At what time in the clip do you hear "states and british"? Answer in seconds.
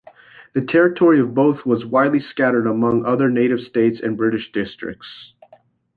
3.59-4.51